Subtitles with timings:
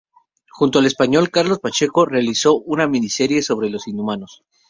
[0.49, 4.41] Junto al español Carlos Pacheco, realizó una miniserie sobre los "Inhumanos".